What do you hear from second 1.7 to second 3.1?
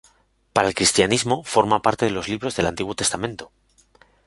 parte de los libros del Antiguo